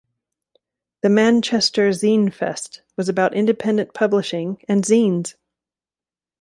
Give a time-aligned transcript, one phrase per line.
[1.03, 5.35] "The Manchester Zinefest" was about independent publishing and zines.